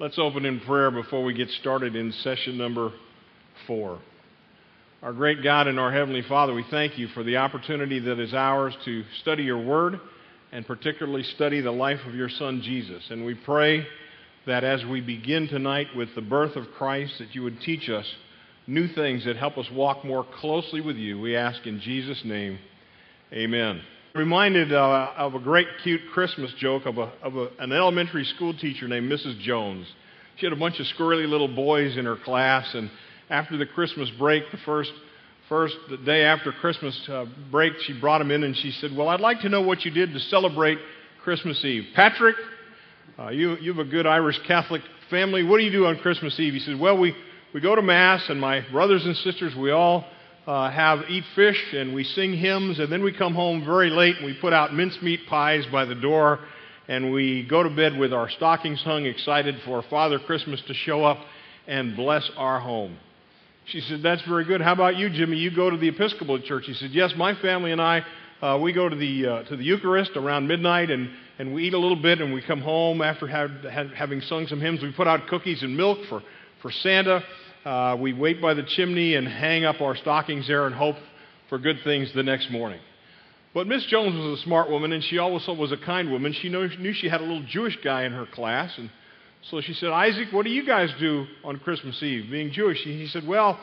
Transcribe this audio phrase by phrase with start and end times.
[0.00, 2.90] Let's open in prayer before we get started in session number
[3.66, 4.00] four.
[5.02, 8.32] Our great God and our Heavenly Father, we thank you for the opportunity that is
[8.32, 10.00] ours to study your Word
[10.52, 13.02] and particularly study the life of your Son Jesus.
[13.10, 13.86] And we pray
[14.46, 18.06] that as we begin tonight with the birth of Christ, that you would teach us
[18.66, 21.20] new things that help us walk more closely with you.
[21.20, 22.58] We ask in Jesus' name,
[23.34, 23.82] amen.
[24.12, 28.52] Reminded uh, of a great, cute Christmas joke of, a, of a, an elementary school
[28.52, 29.38] teacher named Mrs.
[29.38, 29.86] Jones.
[30.36, 32.90] She had a bunch of squirrely little boys in her class, and
[33.28, 34.90] after the Christmas break, the first,
[35.48, 39.08] first the day after Christmas uh, break, she brought them in and she said, Well,
[39.08, 40.78] I'd like to know what you did to celebrate
[41.22, 41.84] Christmas Eve.
[41.94, 42.34] Patrick,
[43.16, 45.44] uh, you, you have a good Irish Catholic family.
[45.44, 46.54] What do you do on Christmas Eve?
[46.54, 47.14] He said, Well, we,
[47.54, 50.04] we go to Mass, and my brothers and sisters, we all
[50.50, 54.16] uh, have eat fish and we sing hymns, and then we come home very late
[54.16, 56.40] and we put out mincemeat pies by the door,
[56.88, 61.04] and we go to bed with our stockings hung, excited for Father Christmas to show
[61.04, 61.18] up
[61.68, 62.96] and bless our home.
[63.66, 64.60] She said, That's very good.
[64.60, 65.36] How about you, Jimmy?
[65.36, 66.64] You go to the Episcopal Church.
[66.66, 68.04] He said, Yes, my family and I,
[68.42, 71.74] uh, we go to the, uh, to the Eucharist around midnight and, and we eat
[71.74, 74.82] a little bit and we come home after have, have, having sung some hymns.
[74.82, 76.22] We put out cookies and milk for,
[76.60, 77.22] for Santa
[77.64, 80.96] uh, we wait by the chimney and hang up our stockings there and hope
[81.48, 82.80] for good things the next morning.
[83.52, 86.32] But Miss Jones was a smart woman, and she also was a kind woman.
[86.32, 88.88] She knew, she had a little Jewish guy in her class, and
[89.50, 92.78] so she said, Isaac, what do you guys do on Christmas Eve, being Jewish?
[92.82, 93.58] He said, Well,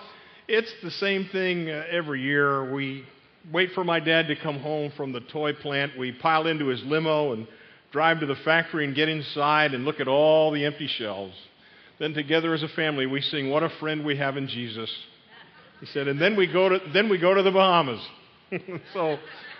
[0.47, 2.73] it's the same thing uh, every year.
[2.73, 3.05] We
[3.51, 5.97] wait for my dad to come home from the toy plant.
[5.97, 7.47] We pile into his limo and
[7.91, 11.35] drive to the factory and get inside and look at all the empty shelves.
[11.99, 14.89] Then together as a family we sing What a Friend We Have in Jesus.
[15.79, 18.01] He said, and then we go to, then we go to the Bahamas.
[18.93, 19.17] so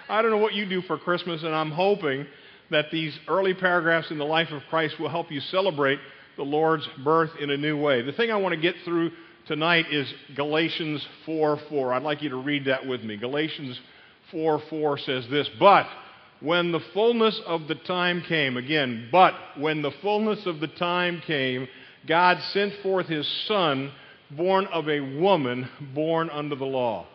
[0.10, 2.26] I don't know what you do for Christmas, and I'm hoping
[2.72, 6.00] that these early paragraphs in the life of Christ will help you celebrate
[6.36, 8.02] the Lord's birth in a new way.
[8.02, 9.12] The thing I want to get through
[9.48, 11.94] tonight is Galatians 4 4.
[11.94, 13.18] I'd like you to read that with me.
[13.18, 13.80] Galatians
[14.32, 15.88] 4 4 says this, But
[16.42, 21.22] when the fullness of the time came, again, but when the fullness of the time
[21.26, 21.68] came,
[22.08, 23.92] God sent forth his son,
[24.32, 27.06] born of a woman, born under the law.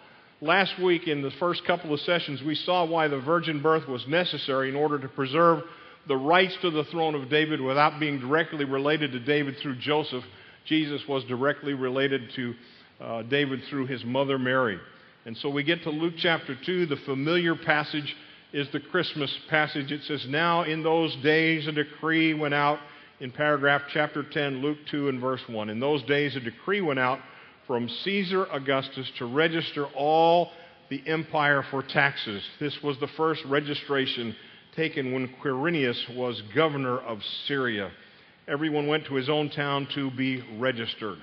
[0.40, 4.06] Last week, in the first couple of sessions, we saw why the virgin birth was
[4.08, 5.62] necessary in order to preserve
[6.08, 10.24] the rights to the throne of David without being directly related to David through Joseph.
[10.66, 12.54] Jesus was directly related to
[13.00, 14.78] uh, David through his mother Mary.
[15.24, 16.86] And so we get to Luke chapter 2.
[16.86, 18.16] The familiar passage
[18.52, 19.92] is the Christmas passage.
[19.92, 22.80] It says, Now in those days a decree went out
[23.22, 25.70] in paragraph chapter 10, Luke 2 and verse 1.
[25.70, 27.20] In those days, a decree went out
[27.68, 30.50] from Caesar Augustus to register all
[30.90, 32.42] the empire for taxes.
[32.58, 34.34] This was the first registration
[34.74, 37.92] taken when Quirinius was governor of Syria.
[38.48, 41.18] Everyone went to his own town to be registered.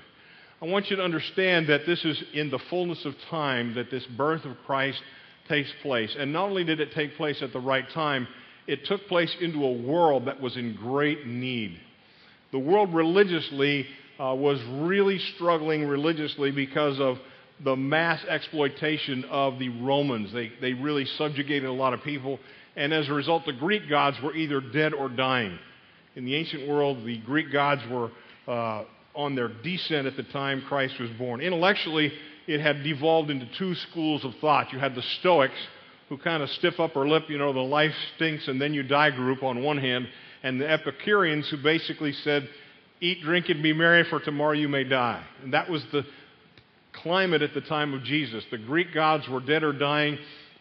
[0.62, 4.06] I want you to understand that this is in the fullness of time that this
[4.16, 5.02] birth of Christ
[5.48, 6.16] takes place.
[6.18, 8.26] And not only did it take place at the right time,
[8.66, 11.78] it took place into a world that was in great need.
[12.52, 13.86] The world religiously
[14.18, 17.18] uh, was really struggling religiously because of
[17.62, 20.32] the mass exploitation of the Romans.
[20.32, 22.38] They, they really subjugated a lot of people,
[22.76, 25.58] and as a result, the Greek gods were either dead or dying.
[26.16, 28.10] In the ancient world, the Greek gods were
[28.48, 28.84] uh,
[29.14, 31.40] on their descent at the time Christ was born.
[31.40, 32.12] Intellectually,
[32.46, 34.72] it had devolved into two schools of thought.
[34.72, 35.54] You had the Stoics,
[36.08, 39.10] who kind of stiff upper lip, you know, the life stinks and then you die
[39.10, 40.08] group on one hand,
[40.42, 42.48] and the Epicureans who basically said,
[43.00, 45.22] Eat, drink, and be merry, for tomorrow you may die.
[45.42, 46.04] And that was the
[46.92, 48.44] climate at the time of Jesus.
[48.50, 50.18] The Greek gods were dead or dying.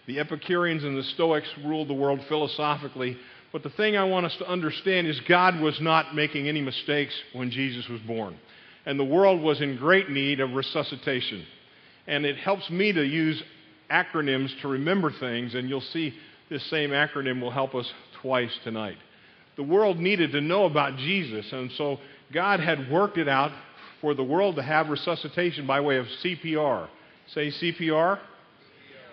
[0.08, 3.18] The Epicureans and the Stoics ruled the world philosophically.
[3.52, 7.14] But the thing I want us to understand is God was not making any mistakes
[7.34, 8.38] when Jesus was born.
[8.86, 11.46] And the world was in great need of resuscitation.
[12.08, 13.42] And it helps me to use
[13.92, 16.14] acronyms to remember things, and you'll see
[16.50, 17.92] this same acronym will help us
[18.22, 18.98] twice tonight
[19.60, 21.46] the world needed to know about Jesus.
[21.52, 21.98] And so
[22.34, 23.52] God had worked it out
[24.00, 26.88] for the world to have resuscitation by way of CPR.
[27.34, 28.20] Say CPR.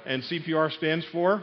[0.06, 1.42] And CPR stands for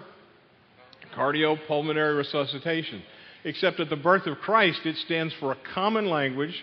[1.18, 3.04] cardiopulmonary resuscitation.
[3.44, 6.56] Except at the birth of Christ, it stands for a common language,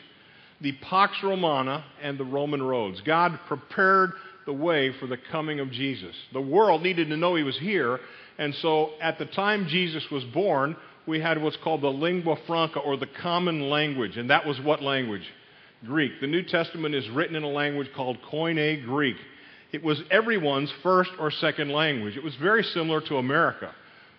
[0.63, 3.03] the Pax Romana, and the Roman roads.
[3.03, 4.13] God prepared
[4.47, 6.17] the way for the coming of Jesus.
[6.33, 8.01] The world needed to know he was here,
[8.39, 10.75] and so at the time Jesus was born,
[11.07, 14.17] we had what's called the lingua franca, or the common language.
[14.17, 15.27] And that was what language?
[15.85, 16.21] Greek.
[16.21, 19.17] The New Testament is written in a language called Koine Greek.
[19.73, 22.17] It was everyone's first or second language.
[22.17, 23.75] It was very similar to America.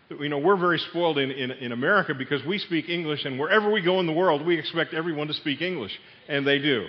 [0.10, 3.72] You know, we're very spoiled in, in, in America because we speak English, and wherever
[3.72, 5.98] we go in the world, we expect everyone to speak English,
[6.28, 6.88] and they do.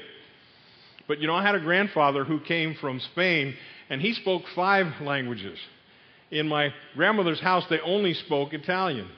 [1.07, 3.55] But you know, I had a grandfather who came from Spain,
[3.91, 5.59] and he spoke five languages.
[6.31, 9.09] In my grandmother's house, they only spoke Italian.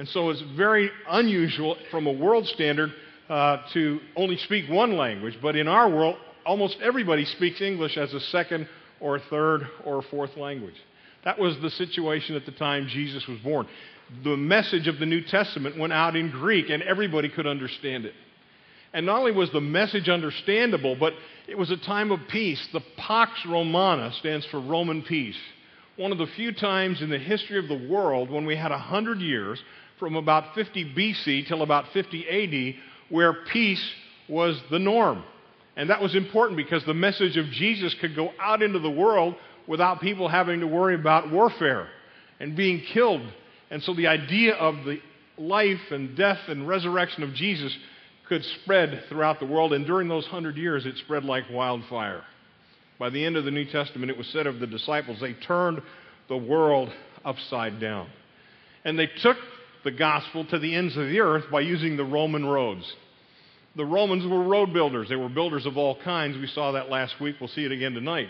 [0.00, 2.90] And so it's very unusual from a world standard
[3.28, 5.36] uh, to only speak one language.
[5.42, 6.16] But in our world,
[6.46, 8.66] almost everybody speaks English as a second
[8.98, 10.76] or third or fourth language.
[11.26, 13.66] That was the situation at the time Jesus was born.
[14.24, 18.14] The message of the New Testament went out in Greek, and everybody could understand it.
[18.94, 21.12] And not only was the message understandable, but
[21.46, 22.66] it was a time of peace.
[22.72, 25.36] The Pax Romana stands for Roman peace.
[25.96, 28.78] One of the few times in the history of the world when we had a
[28.78, 29.62] hundred years,
[30.00, 33.84] from about 50 BC till about 50 AD, where peace
[34.28, 35.22] was the norm.
[35.76, 39.36] And that was important because the message of Jesus could go out into the world
[39.66, 41.88] without people having to worry about warfare
[42.40, 43.22] and being killed.
[43.70, 45.00] And so the idea of the
[45.38, 47.76] life and death and resurrection of Jesus
[48.28, 49.72] could spread throughout the world.
[49.72, 52.24] And during those hundred years, it spread like wildfire.
[52.98, 55.82] By the end of the New Testament, it was said of the disciples, they turned
[56.28, 56.90] the world
[57.24, 58.08] upside down.
[58.84, 59.36] And they took
[59.84, 62.84] the gospel to the ends of the earth by using the Roman roads.
[63.76, 65.08] The Romans were road builders.
[65.08, 66.36] They were builders of all kinds.
[66.36, 67.36] We saw that last week.
[67.40, 68.28] We'll see it again tonight.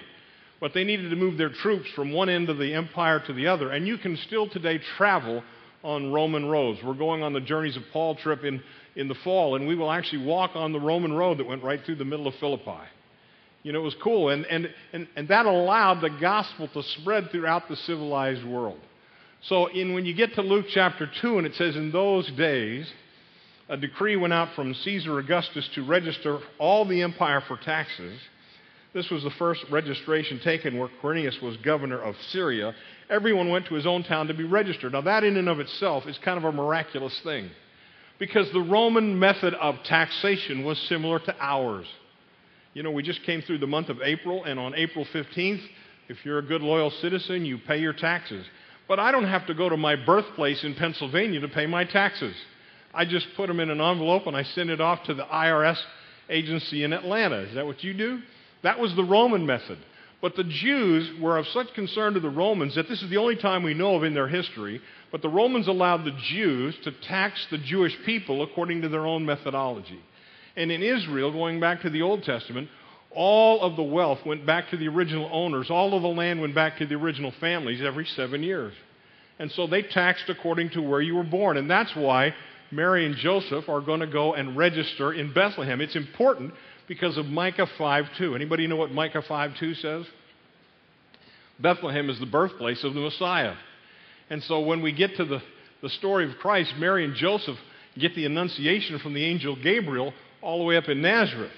[0.60, 3.46] But they needed to move their troops from one end of the empire to the
[3.46, 3.70] other.
[3.70, 5.42] And you can still today travel
[5.82, 6.80] on Roman roads.
[6.84, 8.62] We're going on the Journeys of Paul trip in,
[8.96, 11.80] in the fall, and we will actually walk on the Roman road that went right
[11.84, 12.82] through the middle of Philippi.
[13.62, 14.28] You know, it was cool.
[14.28, 18.80] And, and, and, and that allowed the gospel to spread throughout the civilized world.
[19.42, 22.90] So in, when you get to Luke chapter 2, and it says, In those days,
[23.68, 28.20] a decree went out from Caesar Augustus to register all the empire for taxes.
[28.92, 32.74] This was the first registration taken where Quirinius was governor of Syria.
[33.08, 34.92] Everyone went to his own town to be registered.
[34.92, 37.50] Now, that in and of itself is kind of a miraculous thing
[38.18, 41.86] because the Roman method of taxation was similar to ours.
[42.74, 45.62] You know, we just came through the month of April, and on April 15th,
[46.08, 48.44] if you're a good, loyal citizen, you pay your taxes.
[48.90, 52.34] But I don't have to go to my birthplace in Pennsylvania to pay my taxes.
[52.92, 55.78] I just put them in an envelope and I send it off to the IRS
[56.28, 57.36] agency in Atlanta.
[57.36, 58.18] Is that what you do?
[58.64, 59.78] That was the Roman method.
[60.20, 63.36] But the Jews were of such concern to the Romans that this is the only
[63.36, 64.80] time we know of in their history,
[65.12, 69.24] but the Romans allowed the Jews to tax the Jewish people according to their own
[69.24, 70.00] methodology.
[70.56, 72.68] And in Israel, going back to the Old Testament,
[73.14, 75.70] all of the wealth went back to the original owners.
[75.70, 78.72] All of the land went back to the original families every seven years.
[79.38, 81.56] And so they taxed according to where you were born.
[81.56, 82.34] And that's why
[82.70, 85.80] Mary and Joseph are going to go and register in Bethlehem.
[85.80, 86.54] It's important
[86.86, 88.34] because of Micah 5:2.
[88.34, 90.06] Anybody know what Micah 5:2 says?
[91.58, 93.54] Bethlehem is the birthplace of the Messiah.
[94.30, 95.42] And so when we get to the,
[95.82, 97.58] the story of Christ, Mary and Joseph
[97.98, 100.12] get the annunciation from the angel Gabriel
[100.42, 101.52] all the way up in Nazareth.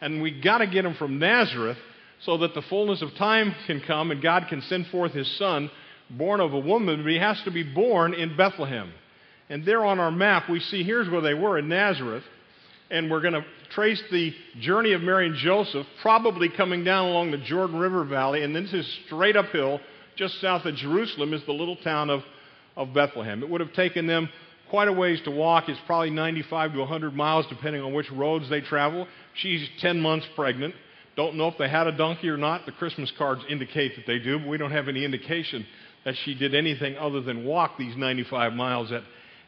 [0.00, 1.78] And we got to get them from Nazareth
[2.24, 5.70] so that the fullness of time can come and God can send forth his son,
[6.10, 8.92] born of a woman, but he has to be born in Bethlehem.
[9.48, 12.24] And there on our map, we see here's where they were in Nazareth.
[12.90, 17.32] And we're going to trace the journey of Mary and Joseph, probably coming down along
[17.32, 18.44] the Jordan River Valley.
[18.44, 19.80] And then this is straight uphill,
[20.16, 22.22] just south of Jerusalem, is the little town of,
[22.76, 23.42] of Bethlehem.
[23.42, 24.28] It would have taken them
[24.70, 25.68] quite a ways to walk.
[25.68, 29.06] It's probably 95 to 100 miles, depending on which roads they travel.
[29.34, 30.74] She's 10 months pregnant.
[31.16, 32.66] Don't know if they had a donkey or not.
[32.66, 35.66] The Christmas cards indicate that they do, but we don't have any indication
[36.04, 39.02] that she did anything other than walk these 95 miles at,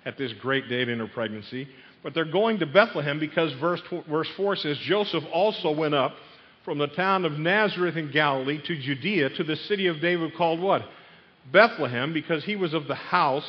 [0.04, 1.68] at this great date in her pregnancy.
[2.02, 6.14] But they're going to Bethlehem because verse, verse 4 says Joseph also went up
[6.64, 10.60] from the town of Nazareth in Galilee to Judea to the city of David called
[10.60, 10.82] what?
[11.52, 13.48] Bethlehem, because he was of the house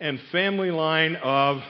[0.00, 1.62] and family line of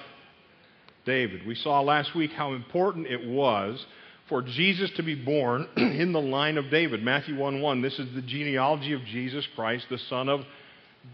[1.04, 1.46] David.
[1.46, 3.84] We saw last week how important it was
[4.28, 7.02] for Jesus to be born in the line of David.
[7.02, 10.40] Matthew 1 1, this is the genealogy of Jesus Christ, the son of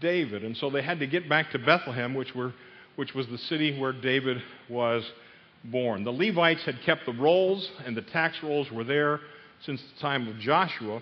[0.01, 0.43] David.
[0.43, 2.53] And so they had to get back to Bethlehem, which, were,
[2.95, 5.03] which was the city where David was
[5.63, 6.03] born.
[6.03, 9.19] The Levites had kept the rolls, and the tax rolls were there
[9.65, 11.01] since the time of Joshua.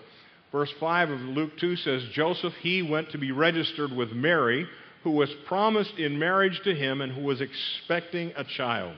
[0.52, 4.68] Verse 5 of Luke 2 says, Joseph, he went to be registered with Mary
[5.02, 8.94] who was promised in marriage to him and who was expecting a child.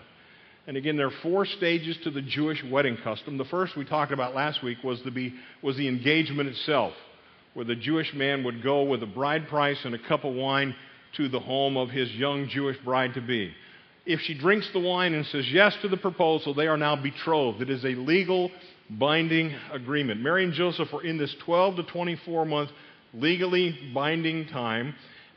[0.66, 3.37] And again, there are four stages to the Jewish wedding custom.
[3.37, 6.94] The first we talked about last week was the, be, was the engagement itself,
[7.52, 10.75] where the Jewish man would go with a bride price and a cup of wine
[11.16, 13.52] to the home of his young Jewish bride to be.
[14.06, 17.62] If she drinks the wine and says yes to the proposal, they are now betrothed.
[17.62, 18.50] It is a legal,
[18.90, 20.20] binding agreement.
[20.20, 22.70] Mary and Joseph were in this 12 to 24 month
[23.14, 24.94] legally binding time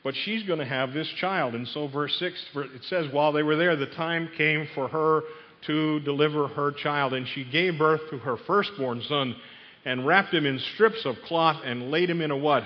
[0.07, 1.53] but she's going to have this child.
[1.53, 5.19] And so, verse 6, it says, While they were there, the time came for her
[5.65, 7.13] to deliver her child.
[7.13, 9.35] And she gave birth to her firstborn son
[9.83, 12.63] and wrapped him in strips of cloth and laid him in a what?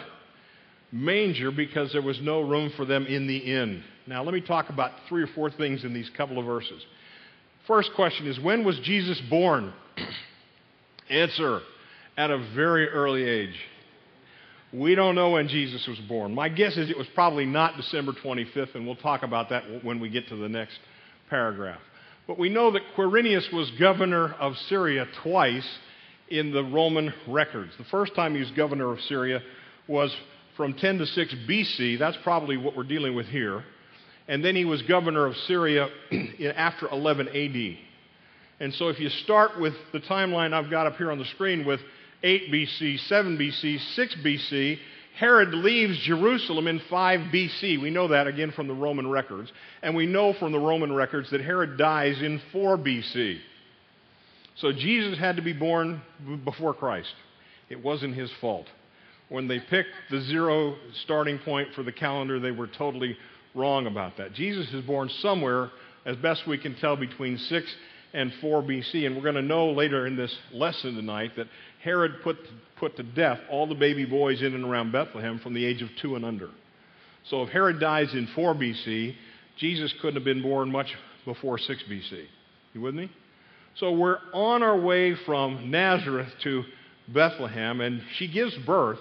[0.92, 3.84] Manger because there was no room for them in the inn.
[4.06, 6.86] Now, let me talk about three or four things in these couple of verses.
[7.66, 9.74] First question is when was Jesus born?
[11.10, 11.62] Answer
[12.18, 13.56] at a very early age.
[14.74, 16.34] We don't know when Jesus was born.
[16.34, 20.00] My guess is it was probably not December 25th, and we'll talk about that when
[20.00, 20.80] we get to the next
[21.30, 21.82] paragraph.
[22.26, 25.68] But we know that Quirinius was governor of Syria twice
[26.30, 27.74] in the Roman records.
[27.78, 29.42] The first time he was governor of Syria
[29.88, 30.16] was
[30.56, 32.00] from 10 to 6 BC.
[32.00, 33.66] That's probably what we're dealing with here.
[34.30, 35.90] And then he was governor of Syria
[36.56, 37.78] after 11 AD.
[38.62, 41.66] And so if you start with the timeline I've got up here on the screen
[41.66, 41.82] with
[42.24, 44.78] 8 BC, 7 BC, 6 BC.
[45.18, 47.82] Herod leaves Jerusalem in 5 BC.
[47.82, 49.52] We know that again from the Roman records.
[49.82, 53.40] And we know from the Roman records that Herod dies in 4 BC.
[54.56, 56.02] So Jesus had to be born
[56.46, 57.14] before Christ.
[57.70, 58.68] It wasn't his fault.
[59.30, 63.18] When they picked the zero starting point for the calendar, they were totally
[63.56, 64.34] wrong about that.
[64.34, 65.72] Jesus is born somewhere,
[66.06, 67.76] as best we can tell, between 6
[68.14, 69.06] and 4 BC.
[69.06, 71.48] And we're going to know later in this lesson tonight that
[71.84, 72.38] Herod put,
[72.78, 75.90] put to death all the baby boys in and around Bethlehem from the age of
[76.02, 76.50] two and under.
[77.30, 79.16] So if Herod dies in 4 BC,
[79.58, 80.88] Jesus couldn't have been born much
[81.26, 82.26] before 6 BC.
[82.74, 83.12] You with me?
[83.76, 86.64] So we're on our way from Nazareth to
[87.08, 89.00] Bethlehem, and she gives birth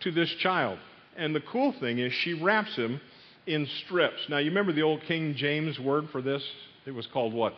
[0.00, 0.78] to this child.
[1.16, 3.00] And the cool thing is, she wraps him
[3.46, 4.20] in strips.
[4.28, 6.42] Now, you remember the old King James word for this?
[6.86, 7.54] It was called what?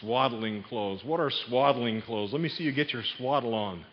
[0.00, 1.00] Swaddling clothes.
[1.04, 2.32] What are swaddling clothes?
[2.32, 3.84] Let me see you get your swaddle on.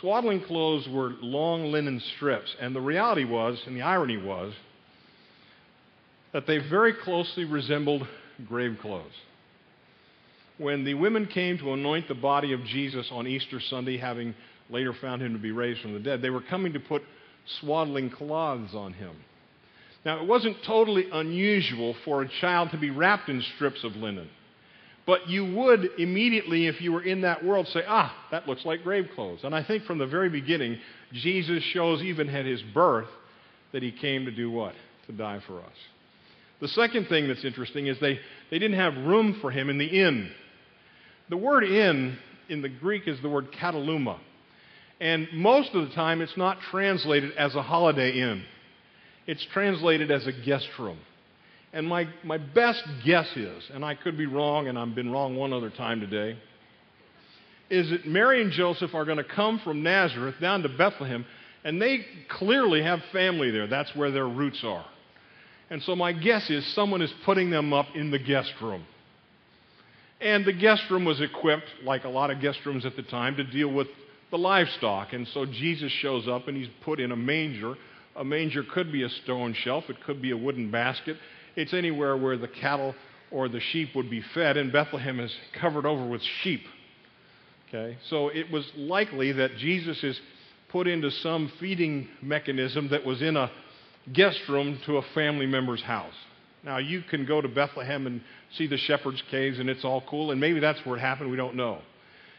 [0.00, 4.52] Swaddling clothes were long linen strips, and the reality was, and the irony was,
[6.32, 8.06] that they very closely resembled
[8.46, 9.12] grave clothes.
[10.58, 14.34] When the women came to anoint the body of Jesus on Easter Sunday, having
[14.70, 17.02] later found him to be raised from the dead, they were coming to put
[17.60, 19.16] swaddling cloths on him.
[20.04, 24.28] Now, it wasn't totally unusual for a child to be wrapped in strips of linen.
[25.06, 28.82] But you would immediately, if you were in that world, say, ah, that looks like
[28.82, 29.40] grave clothes.
[29.42, 30.78] And I think from the very beginning,
[31.12, 33.08] Jesus shows, even at his birth,
[33.72, 34.74] that he came to do what?
[35.06, 35.72] To die for us.
[36.60, 38.18] The second thing that's interesting is they,
[38.50, 40.30] they didn't have room for him in the inn.
[41.30, 44.18] The word inn in the Greek is the word kataluma.
[45.00, 48.44] And most of the time, it's not translated as a holiday inn
[49.28, 50.98] it's translated as a guest room.
[51.74, 55.36] And my, my best guess is, and I could be wrong, and I've been wrong
[55.36, 56.38] one other time today,
[57.68, 61.26] is that Mary and Joseph are going to come from Nazareth down to Bethlehem,
[61.62, 63.66] and they clearly have family there.
[63.66, 64.86] That's where their roots are.
[65.68, 68.86] And so my guess is someone is putting them up in the guest room.
[70.22, 73.36] And the guest room was equipped, like a lot of guest rooms at the time,
[73.36, 73.88] to deal with
[74.30, 75.12] the livestock.
[75.12, 77.74] And so Jesus shows up and he's put in a manger
[78.18, 81.16] a manger could be a stone shelf, it could be a wooden basket.
[81.56, 82.94] It's anywhere where the cattle
[83.30, 86.62] or the sheep would be fed, and Bethlehem is covered over with sheep.
[87.68, 87.98] Okay?
[88.08, 90.18] So it was likely that Jesus is
[90.70, 93.50] put into some feeding mechanism that was in a
[94.12, 96.14] guest room to a family member's house.
[96.64, 98.20] Now, you can go to Bethlehem and
[98.56, 101.30] see the shepherd's caves, and it's all cool, and maybe that's where it happened.
[101.30, 101.80] We don't know.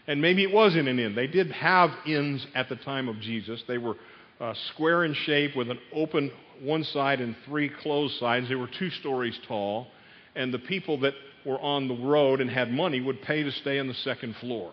[0.08, 1.16] And maybe it was in an inn.
[1.16, 3.64] They did have inns at the time of Jesus.
[3.68, 3.96] They were
[4.40, 6.32] uh, square in shape with an open
[6.62, 8.50] one side and three closed sides.
[8.50, 9.88] They were two stories tall,
[10.36, 11.14] and the people that
[11.46, 14.72] were on the road and had money would pay to stay on the second floor.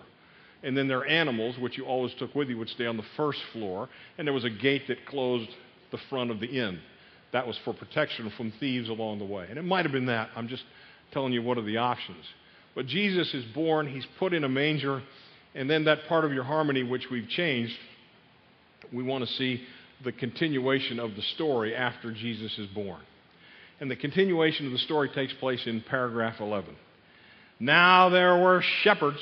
[0.63, 3.39] And then their animals, which you always took with you, would stay on the first
[3.53, 5.51] floor, and there was a gate that closed
[5.93, 6.81] the front of the inn.
[7.33, 9.47] That was for protection from thieves along the way.
[9.49, 10.31] And it might have been that.
[10.35, 10.65] I'm just
[11.13, 12.25] telling you what are the options.
[12.75, 15.03] But Jesus is born, he's put in a manger,
[15.55, 17.75] and then that part of your harmony, which we've changed,
[18.93, 19.63] we want to see
[20.05, 23.01] the continuation of the story after Jesus is born.
[23.81, 26.75] And the continuation of the story takes place in paragraph 11.
[27.61, 29.19] Now there were shepherds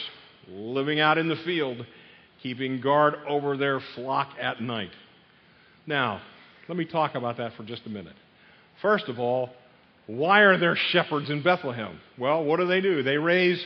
[0.48, 1.84] living out in the field,
[2.42, 4.90] keeping guard over their flock at night.
[5.86, 6.20] Now,
[6.68, 8.16] let me talk about that for just a minute.
[8.80, 9.50] First of all,
[10.06, 11.98] why are there shepherds in Bethlehem?
[12.18, 13.02] Well, what do they do?
[13.02, 13.64] They raise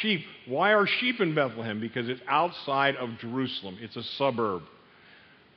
[0.00, 0.24] sheep.
[0.46, 1.80] Why are sheep in Bethlehem?
[1.80, 4.62] Because it's outside of Jerusalem, it's a suburb.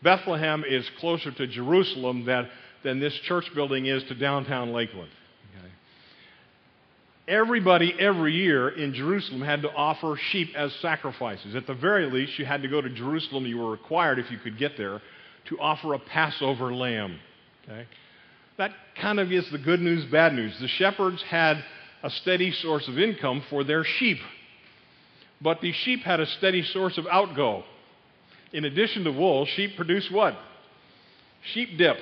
[0.03, 2.47] Bethlehem is closer to Jerusalem than,
[2.83, 5.11] than this church building is to downtown Lakeland.
[5.57, 5.67] Okay.
[7.27, 11.55] Everybody every year in Jerusalem had to offer sheep as sacrifices.
[11.55, 13.45] At the very least, you had to go to Jerusalem.
[13.45, 15.01] You were required, if you could get there,
[15.49, 17.19] to offer a Passover lamb.
[17.63, 17.85] Okay?
[18.57, 20.57] That kind of is the good news, bad news.
[20.59, 21.63] The shepherds had
[22.03, 24.17] a steady source of income for their sheep,
[25.41, 27.63] but the sheep had a steady source of outgo.
[28.53, 30.35] In addition to wool, sheep produce what?
[31.53, 31.97] Sheep dip.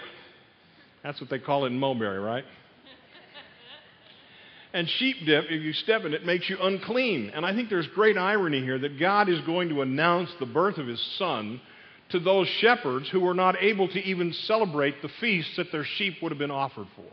[1.03, 2.44] That's what they call it in Mulberry, right?
[4.74, 7.32] And sheep dip, if you step in it, makes you unclean.
[7.34, 10.77] And I think there's great irony here that God is going to announce the birth
[10.77, 11.60] of his son
[12.10, 16.15] to those shepherds who were not able to even celebrate the feasts that their sheep
[16.22, 17.06] would have been offered for.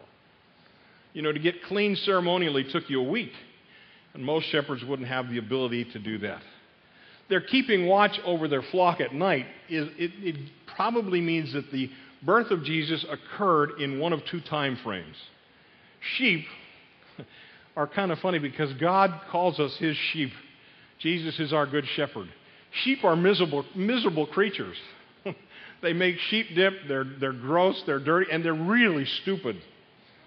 [1.15, 3.33] You know, to get clean ceremonially took you a week,
[4.13, 6.43] and most shepherds wouldn't have the ability to do that.
[7.29, 10.37] Their keeping watch over their flock at night is, it, it
[10.77, 11.91] probably means that the
[12.23, 15.17] birth of Jesus occurred in one of two time frames.
[16.17, 16.45] Sheep
[17.77, 20.31] are kind of funny because God calls us his sheep.
[21.01, 22.29] Jesus is our good shepherd.
[22.85, 24.77] Sheep are miserable, miserable creatures.
[25.83, 29.61] they make sheep dip, they're, they're gross, they're dirty, and they're really stupid.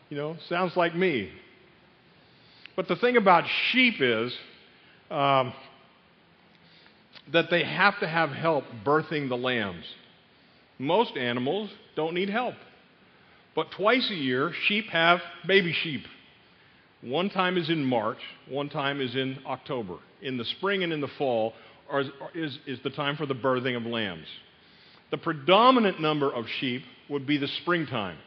[0.09, 1.31] You know, sounds like me.
[2.75, 4.33] But the thing about sheep is
[5.11, 5.53] um,
[7.31, 9.86] that they have to have help birthing the lambs.
[10.77, 12.55] Most animals don't need help.
[13.55, 16.05] But twice a year, sheep have baby sheep.
[17.01, 19.98] One time is in March, one time is in October.
[20.21, 21.53] In the spring and in the fall
[21.89, 24.27] are, is, is the time for the birthing of lambs.
[25.12, 28.17] The predominant number of sheep would be the springtime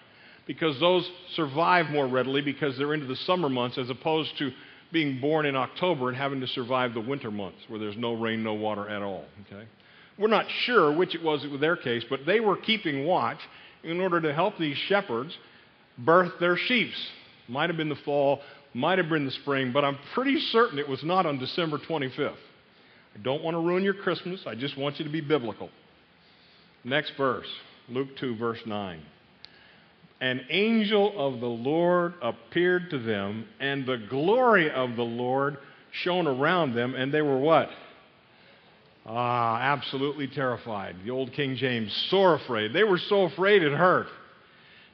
[0.46, 4.50] because those survive more readily because they're into the summer months as opposed to
[4.92, 8.42] being born in October and having to survive the winter months where there's no rain,
[8.42, 9.24] no water at all.
[9.46, 9.66] Okay?
[10.18, 13.38] We're not sure which it was with their case, but they were keeping watch
[13.82, 15.36] in order to help these shepherds
[15.98, 16.90] birth their sheep.
[17.48, 18.40] Might have been the fall,
[18.74, 22.34] might have been the spring, but I'm pretty certain it was not on December 25th.
[23.14, 24.42] I don't want to ruin your Christmas.
[24.46, 25.70] I just want you to be biblical.
[26.84, 27.46] Next verse,
[27.88, 29.02] Luke 2, verse 9.
[30.22, 35.58] An angel of the Lord appeared to them, and the glory of the Lord
[36.04, 37.68] shone around them, and they were what?
[39.04, 40.94] Ah, absolutely terrified.
[41.04, 42.72] The old King James, sore afraid.
[42.72, 44.06] They were so afraid it hurt.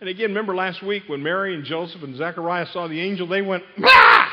[0.00, 3.42] And again, remember last week when Mary and Joseph and Zechariah saw the angel, they
[3.42, 4.28] went, bah!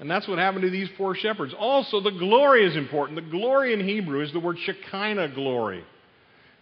[0.00, 1.54] And that's what happened to these poor shepherds.
[1.56, 3.14] Also, the glory is important.
[3.14, 5.84] The glory in Hebrew is the word Shekinah glory.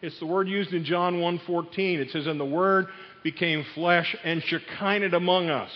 [0.00, 1.98] It's the word used in John 1.14.
[1.98, 2.86] It says, And the Word
[3.24, 5.70] became flesh and Shekinah among us.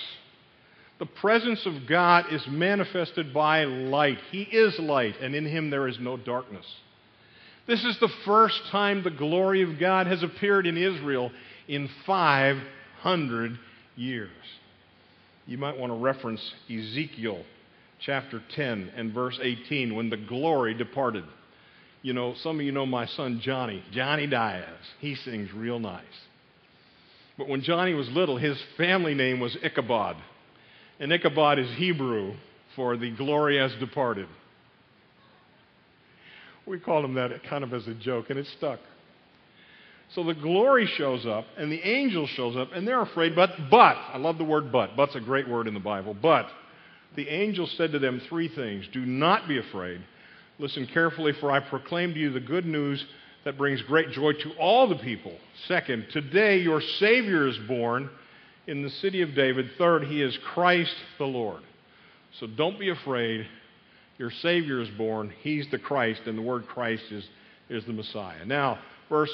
[0.98, 4.18] The presence of God is manifested by light.
[4.30, 6.66] He is light, and in Him there is no darkness.
[7.66, 11.32] This is the first time the glory of God has appeared in Israel
[11.66, 13.58] in 500
[13.96, 14.30] years.
[15.46, 17.42] You might want to reference Ezekiel
[18.00, 21.24] chapter 10 and verse 18 when the glory departed.
[22.02, 24.64] You know, some of you know my son Johnny, Johnny Diaz.
[25.00, 26.02] He sings real nice.
[27.38, 30.16] But when Johnny was little, his family name was Ichabod.
[31.00, 32.34] And Ichabod is Hebrew
[32.76, 34.26] for the glory has departed.
[36.66, 38.80] We called him that kind of as a joke, and it stuck.
[40.14, 43.34] So the glory shows up, and the angel shows up, and they're afraid.
[43.34, 44.96] But, but, I love the word but.
[44.96, 46.14] But's a great word in the Bible.
[46.14, 46.46] But,
[47.16, 50.02] the angel said to them three things Do not be afraid.
[50.62, 53.04] Listen carefully, for I proclaim to you the good news
[53.44, 55.36] that brings great joy to all the people.
[55.66, 58.08] Second, today your Savior is born
[58.68, 59.70] in the city of David.
[59.76, 61.62] Third, he is Christ the Lord.
[62.38, 63.44] So don't be afraid.
[64.18, 65.32] Your Savior is born.
[65.40, 67.28] He's the Christ, and the word Christ is,
[67.68, 68.44] is the Messiah.
[68.46, 69.32] Now, verse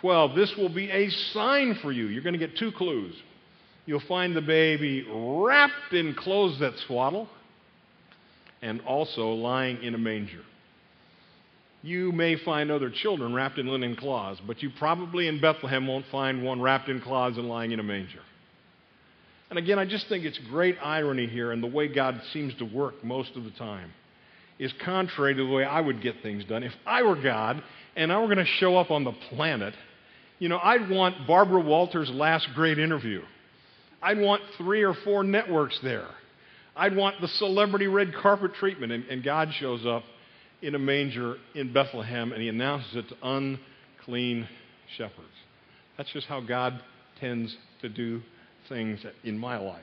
[0.00, 2.06] 12, this will be a sign for you.
[2.06, 3.14] You're going to get two clues.
[3.86, 7.28] You'll find the baby wrapped in clothes that swaddle
[8.60, 10.42] and also lying in a manger.
[11.84, 16.06] You may find other children wrapped in linen cloths, but you probably in Bethlehem won't
[16.10, 18.22] find one wrapped in cloths and lying in a manger.
[19.50, 22.64] And again, I just think it's great irony here, and the way God seems to
[22.64, 23.92] work most of the time
[24.58, 26.62] is contrary to the way I would get things done.
[26.62, 27.62] If I were God
[27.96, 29.74] and I were going to show up on the planet,
[30.38, 33.20] you know, I'd want Barbara Walters' last great interview.
[34.00, 36.08] I'd want three or four networks there.
[36.74, 38.90] I'd want the celebrity red carpet treatment.
[38.90, 40.04] And, and God shows up
[40.64, 44.48] in a manger in Bethlehem and he announces it to unclean
[44.96, 45.28] shepherds.
[45.98, 46.80] That's just how God
[47.20, 48.22] tends to do
[48.68, 49.82] things in my life.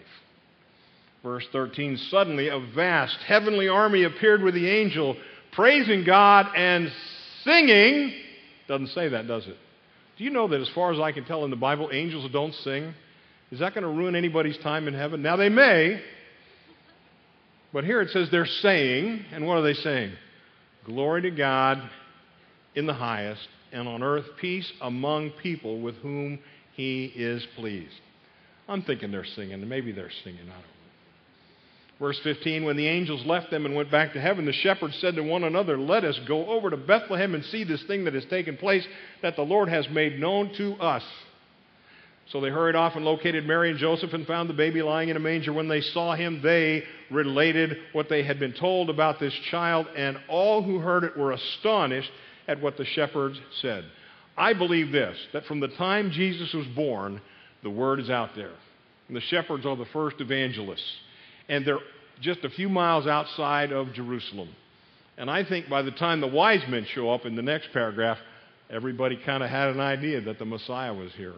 [1.23, 5.15] Verse 13 Suddenly a vast heavenly army appeared with the angel,
[5.51, 6.91] praising God and
[7.43, 8.13] singing.
[8.67, 9.57] Doesn't say that, does it?
[10.17, 12.53] Do you know that as far as I can tell in the Bible, angels don't
[12.55, 12.93] sing?
[13.51, 15.21] Is that going to ruin anybody's time in heaven?
[15.21, 16.01] Now they may.
[17.73, 20.13] But here it says they're saying, and what are they saying?
[20.85, 21.81] Glory to God
[22.75, 26.39] in the highest, and on earth peace among people with whom
[26.73, 27.93] he is pleased.
[28.67, 30.41] I'm thinking they're singing, maybe they're singing.
[30.41, 30.65] I don't know.
[31.99, 35.15] Verse 15 When the angels left them and went back to heaven, the shepherds said
[35.15, 38.25] to one another, Let us go over to Bethlehem and see this thing that has
[38.25, 38.85] taken place
[39.21, 41.03] that the Lord has made known to us.
[42.31, 45.17] So they hurried off and located Mary and Joseph and found the baby lying in
[45.17, 45.51] a manger.
[45.51, 50.17] When they saw him, they related what they had been told about this child, and
[50.29, 52.11] all who heard it were astonished
[52.47, 53.83] at what the shepherds said.
[54.37, 57.19] I believe this that from the time Jesus was born,
[57.63, 58.53] the word is out there.
[59.07, 60.89] And the shepherds are the first evangelists.
[61.49, 61.79] And they're
[62.21, 64.49] just a few miles outside of Jerusalem.
[65.17, 68.17] And I think by the time the wise men show up in the next paragraph,
[68.69, 71.33] everybody kind of had an idea that the Messiah was here.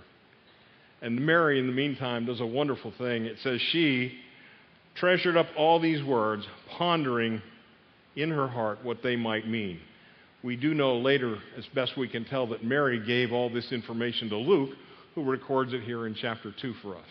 [1.03, 3.25] And Mary, in the meantime, does a wonderful thing.
[3.25, 4.13] It says she
[4.95, 6.45] treasured up all these words,
[6.77, 7.41] pondering
[8.15, 9.79] in her heart what they might mean.
[10.43, 14.29] We do know later, as best we can tell, that Mary gave all this information
[14.29, 14.69] to Luke,
[15.13, 17.01] who records it here in chapter 2 for us.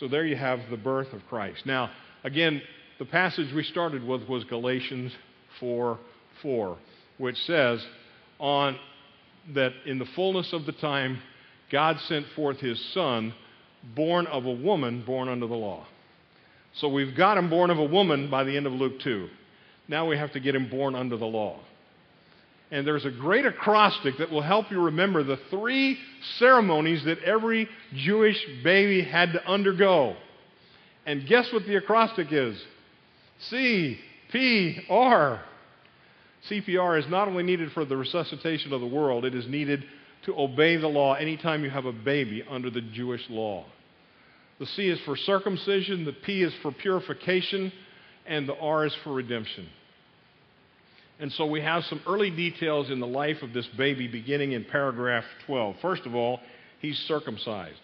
[0.00, 1.64] So there you have the birth of Christ.
[1.64, 1.90] Now,
[2.24, 2.60] again,
[2.98, 5.12] the passage we started with was Galatians
[5.60, 5.96] 4
[6.42, 6.76] 4,
[7.18, 7.84] which says,
[8.40, 8.76] on
[9.54, 11.20] that in the fullness of the time,
[11.70, 13.34] God sent forth his son,
[13.94, 15.86] born of a woman, born under the law.
[16.74, 19.28] So we've got him born of a woman by the end of Luke 2.
[19.88, 21.60] Now we have to get him born under the law.
[22.70, 25.98] And there's a great acrostic that will help you remember the three
[26.38, 30.16] ceremonies that every Jewish baby had to undergo.
[31.06, 32.60] And guess what the acrostic is?
[33.48, 33.98] C
[34.32, 35.40] P R.
[36.50, 39.84] CPR is not only needed for the resuscitation of the world, it is needed
[40.24, 43.64] to obey the law anytime you have a baby under the Jewish law.
[44.58, 47.72] The C is for circumcision, the P is for purification,
[48.26, 49.68] and the R is for redemption.
[51.18, 54.64] And so we have some early details in the life of this baby beginning in
[54.64, 55.76] paragraph 12.
[55.80, 56.40] First of all,
[56.80, 57.76] he's circumcised.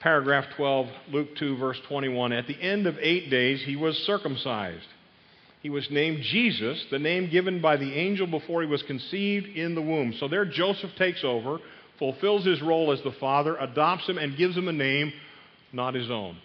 [0.00, 2.32] Paragraph 12, Luke 2, verse 21.
[2.32, 4.86] At the end of eight days, he was circumcised
[5.64, 9.74] he was named Jesus, the name given by the angel before he was conceived in
[9.74, 10.12] the womb.
[10.20, 11.56] So there Joseph takes over,
[11.98, 15.10] fulfills his role as the father, adopts him, and gives him a name
[15.72, 16.36] not his own.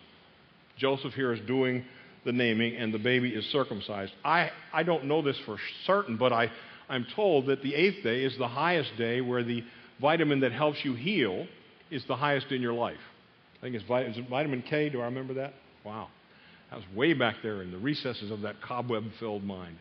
[0.78, 1.84] Joseph here is doing
[2.24, 4.14] the naming, and the baby is circumcised.
[4.24, 6.50] I, I don't know this for certain, but I,
[6.88, 9.66] I'm told that the eighth day is the highest day where the
[10.00, 11.46] vitamin that helps you heal
[11.92, 12.96] is the highest in your life.
[13.58, 14.88] I think it's, vitamin K.
[14.88, 15.56] Do I remember that?
[15.84, 16.08] Wow.
[16.70, 19.78] That was way back there in the recesses of that cobweb filled mind.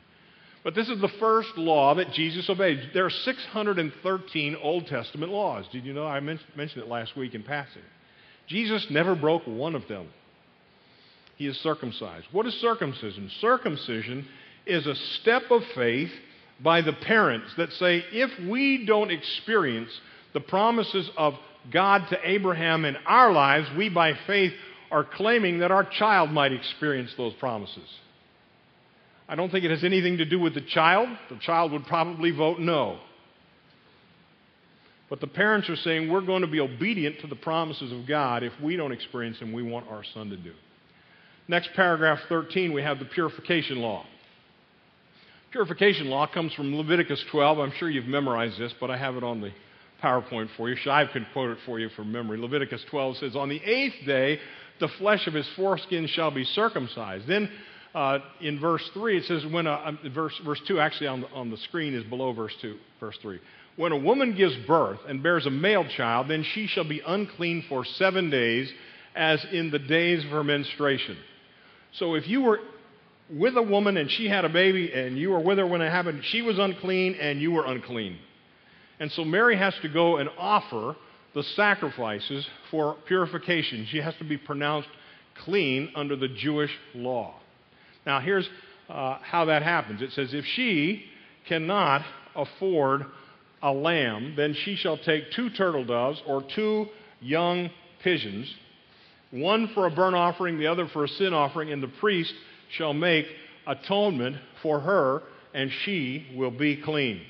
[0.64, 2.90] But this is the first law that Jesus obeyed.
[2.92, 5.66] There are 613 Old Testament laws.
[5.70, 6.07] Did you know?
[6.07, 7.83] I mentioned it last week in passing.
[8.48, 10.09] Jesus never broke one of them.
[11.37, 12.27] He is circumcised.
[12.33, 13.31] What is circumcision?
[13.40, 14.27] Circumcision
[14.66, 16.11] is a step of faith
[16.61, 19.90] by the parents that say, if we don't experience
[20.35, 21.35] the promises of
[21.72, 24.53] God to Abraham in our lives, we by faith
[24.90, 27.88] are claiming that our child might experience those promises.
[29.29, 31.09] I don't think it has anything to do with the child.
[31.29, 32.98] The child would probably vote no.
[35.11, 38.42] But the parents are saying we're going to be obedient to the promises of God
[38.42, 40.53] if we don't experience them, we want our son to do.
[41.46, 44.05] Next paragraph 13, we have the purification law.
[45.51, 47.59] Purification law comes from Leviticus 12.
[47.59, 49.51] I'm sure you've memorized this, but I have it on the
[50.03, 50.77] PowerPoint for you.
[50.77, 52.38] Shive could quote it for you from memory.
[52.38, 54.38] Leviticus 12 says, On the eighth day,
[54.80, 57.26] the flesh of his foreskin shall be circumcised.
[57.26, 57.50] Then
[57.94, 61.28] uh, in verse 3, it says, when a, um, verse, verse 2 actually on the,
[61.28, 63.40] on the screen is below verse 2, verse 3.
[63.76, 67.64] When a woman gives birth and bears a male child, then she shall be unclean
[67.68, 68.70] for seven days,
[69.14, 71.16] as in the days of her menstruation.
[71.92, 72.60] So if you were
[73.30, 75.90] with a woman and she had a baby and you were with her when it
[75.90, 78.18] happened, she was unclean and you were unclean.
[79.00, 80.96] And so Mary has to go and offer
[81.38, 83.87] the sacrifices for purification.
[83.92, 84.88] She has to be pronounced
[85.44, 87.37] clean under the Jewish law.
[88.05, 88.48] Now, here's
[88.88, 91.05] uh, how that happens it says, If she
[91.46, 93.07] cannot afford
[93.62, 96.87] a lamb, then she shall take two turtle doves or two
[97.20, 97.70] young
[98.03, 98.53] pigeons,
[99.31, 102.35] one for a burnt offering, the other for a sin offering, and the priest
[102.77, 103.27] shall make
[103.64, 105.22] atonement for her,
[105.55, 107.20] and she will be clean.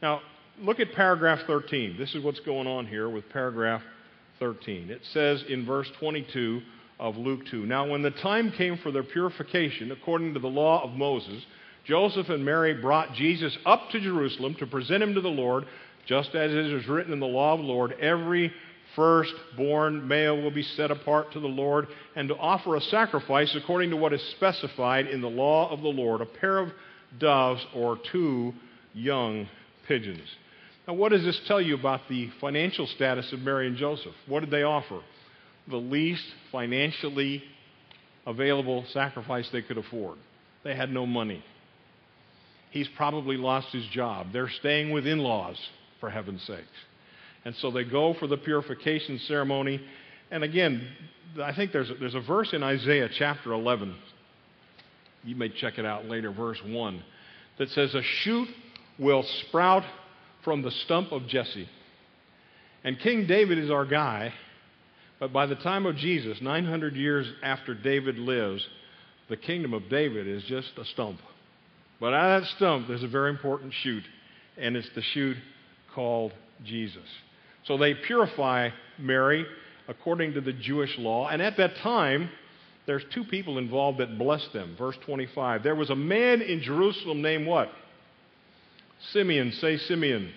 [0.00, 0.20] Now,
[0.62, 1.96] look at paragraph 13.
[1.98, 3.82] This is what's going on here with paragraph
[4.38, 4.90] 13.
[4.90, 6.62] It says in verse 22
[7.00, 10.84] of Luke 2 Now, when the time came for their purification, according to the law
[10.84, 11.42] of Moses,
[11.84, 15.64] Joseph and Mary brought Jesus up to Jerusalem to present him to the Lord,
[16.06, 18.52] just as it is written in the law of the Lord every
[18.94, 23.90] firstborn male will be set apart to the Lord, and to offer a sacrifice according
[23.90, 26.68] to what is specified in the law of the Lord a pair of
[27.18, 28.52] doves or two
[28.92, 29.48] young
[29.88, 30.28] pigeons.
[30.86, 34.14] Now, what does this tell you about the financial status of Mary and Joseph?
[34.26, 35.00] What did they offer?
[35.68, 37.44] The least financially
[38.26, 40.18] available sacrifice they could afford.
[40.64, 41.44] They had no money.
[42.70, 44.28] He's probably lost his job.
[44.32, 45.56] They're staying with in laws,
[46.00, 46.66] for heaven's sakes.
[47.44, 49.80] And so they go for the purification ceremony.
[50.30, 50.88] And again,
[51.42, 53.94] I think there's a, there's a verse in Isaiah chapter 11.
[55.24, 57.02] You may check it out later, verse 1,
[57.58, 58.48] that says, A shoot
[58.98, 59.84] will sprout
[60.44, 61.68] from the stump of Jesse.
[62.84, 64.32] And King David is our guy,
[65.20, 68.66] but by the time of Jesus, 900 years after David lives,
[69.28, 71.20] the kingdom of David is just a stump.
[72.00, 74.02] But out of that stump, there's a very important shoot,
[74.58, 75.36] and it's the shoot
[75.94, 76.32] called
[76.64, 77.06] Jesus.
[77.66, 79.46] So they purify Mary
[79.86, 82.28] according to the Jewish law, and at that time,
[82.86, 84.74] there's two people involved that bless them.
[84.76, 85.62] Verse 25.
[85.62, 87.70] There was a man in Jerusalem named what?
[89.10, 89.52] Simeon.
[89.52, 90.32] Say Simeon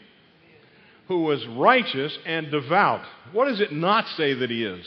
[1.08, 3.06] who was righteous and devout.
[3.32, 4.86] What does it not say that he is?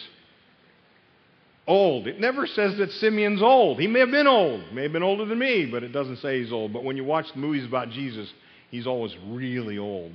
[1.67, 2.07] Old.
[2.07, 3.79] It never says that Simeon's old.
[3.79, 6.43] He may have been old, may have been older than me, but it doesn't say
[6.43, 6.73] he's old.
[6.73, 8.29] But when you watch the movies about Jesus,
[8.71, 10.13] he's always really old.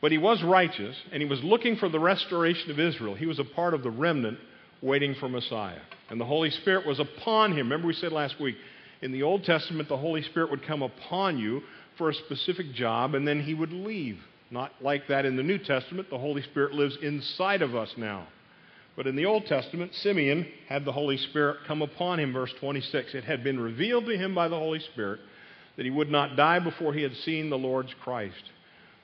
[0.00, 3.14] But he was righteous, and he was looking for the restoration of Israel.
[3.14, 4.38] He was a part of the remnant
[4.82, 5.80] waiting for Messiah.
[6.10, 7.58] And the Holy Spirit was upon him.
[7.58, 8.56] Remember, we said last week,
[9.00, 11.62] in the Old Testament, the Holy Spirit would come upon you
[11.98, 14.18] for a specific job, and then he would leave.
[14.50, 16.08] Not like that in the New Testament.
[16.08, 18.26] The Holy Spirit lives inside of us now.
[18.96, 23.14] But in the Old Testament, Simeon had the Holy Spirit come upon him, verse 26.
[23.14, 25.20] It had been revealed to him by the Holy Spirit
[25.76, 28.42] that he would not die before he had seen the Lord's Christ.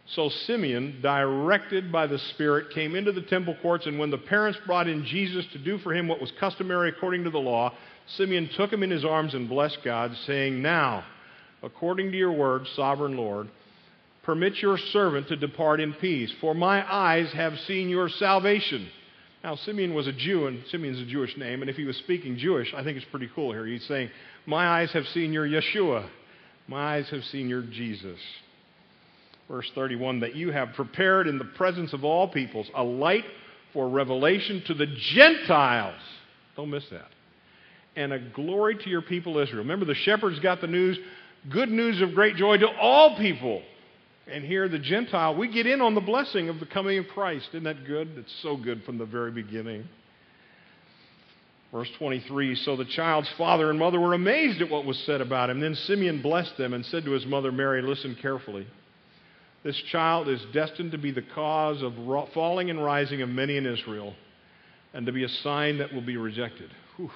[0.06, 4.58] So Simeon, directed by the Spirit, came into the temple courts, and when the parents
[4.66, 7.72] brought in Jesus to do for him what was customary according to the law,
[8.06, 11.04] Simeon took him in his arms and blessed God, saying, Now,
[11.64, 13.48] according to your word, sovereign Lord,
[14.24, 18.88] Permit your servant to depart in peace, for my eyes have seen your salvation.
[19.42, 22.38] Now, Simeon was a Jew, and Simeon's a Jewish name, and if he was speaking
[22.38, 23.66] Jewish, I think it's pretty cool here.
[23.66, 24.08] He's saying,
[24.46, 26.08] My eyes have seen your Yeshua.
[26.66, 28.18] My eyes have seen your Jesus.
[29.46, 33.26] Verse 31 that you have prepared in the presence of all peoples a light
[33.74, 36.00] for revelation to the Gentiles.
[36.56, 37.08] Don't miss that.
[37.94, 39.58] And a glory to your people Israel.
[39.58, 40.98] Remember, the shepherds got the news
[41.50, 43.62] good news of great joy to all people.
[44.26, 47.48] And here, the Gentile, we get in on the blessing of the coming of Christ.
[47.50, 48.08] Isn't that good?
[48.16, 49.86] It's so good from the very beginning.
[51.72, 55.50] Verse 23 So the child's father and mother were amazed at what was said about
[55.50, 55.60] him.
[55.60, 58.66] Then Simeon blessed them and said to his mother Mary, Listen carefully.
[59.62, 61.94] This child is destined to be the cause of
[62.32, 64.14] falling and rising of many in Israel,
[64.92, 66.70] and to be a sign that will be rejected.
[66.96, 67.10] Whew.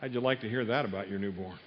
[0.00, 1.58] How'd you like to hear that about your newborn?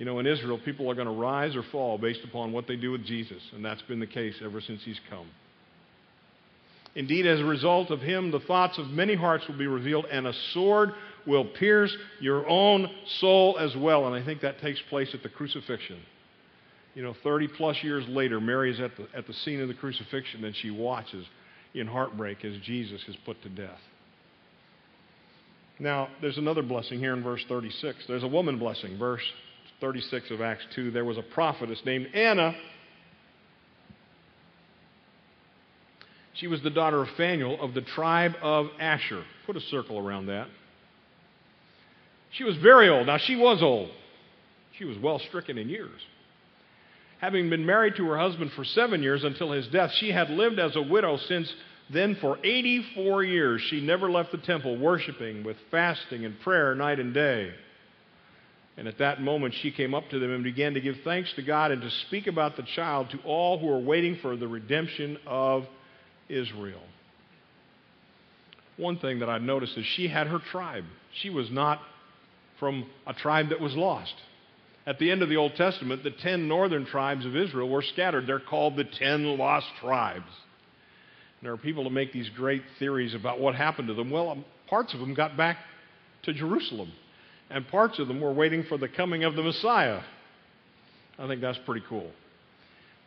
[0.00, 2.76] You know, in Israel, people are going to rise or fall based upon what they
[2.76, 5.26] do with Jesus, and that's been the case ever since he's come.
[6.94, 10.26] Indeed, as a result of him, the thoughts of many hearts will be revealed, and
[10.26, 10.92] a sword
[11.26, 14.06] will pierce your own soul as well.
[14.06, 15.98] And I think that takes place at the crucifixion.
[16.94, 19.74] You know, 30 plus years later, Mary is at the, at the scene of the
[19.74, 21.26] crucifixion, and she watches
[21.74, 23.80] in heartbreak as Jesus is put to death.
[25.78, 27.98] Now, there's another blessing here in verse 36.
[28.08, 29.20] There's a woman blessing, verse
[29.80, 32.54] 36 of Acts 2, there was a prophetess named Anna.
[36.34, 39.24] She was the daughter of Phanuel of the tribe of Asher.
[39.46, 40.48] Put a circle around that.
[42.32, 43.06] She was very old.
[43.06, 43.90] Now, she was old.
[44.78, 46.00] She was well stricken in years.
[47.20, 50.58] Having been married to her husband for seven years until his death, she had lived
[50.58, 51.52] as a widow since
[51.92, 53.60] then for 84 years.
[53.68, 57.52] She never left the temple, worshiping with fasting and prayer night and day.
[58.76, 61.42] And at that moment, she came up to them and began to give thanks to
[61.42, 65.18] God and to speak about the child to all who are waiting for the redemption
[65.26, 65.66] of
[66.28, 66.80] Israel.
[68.76, 70.84] One thing that I noticed is she had her tribe.
[71.20, 71.80] She was not
[72.58, 74.14] from a tribe that was lost.
[74.86, 78.26] At the end of the Old Testament, the ten northern tribes of Israel were scattered.
[78.26, 80.24] They're called the ten lost tribes.
[80.24, 84.10] And there are people who make these great theories about what happened to them.
[84.10, 85.58] Well, parts of them got back
[86.22, 86.92] to Jerusalem
[87.50, 90.00] and parts of them were waiting for the coming of the Messiah.
[91.18, 92.10] I think that's pretty cool.